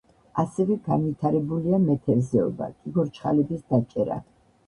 ასევე 0.43 0.75
განვითარებულია 0.85 1.79
მეთევზეობა, 1.83 2.71
კიბორჩხალების 2.79 3.63
დაჭერა. 3.75 4.19